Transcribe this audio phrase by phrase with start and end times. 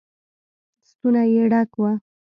[0.89, 1.83] ستونی يې ډک و.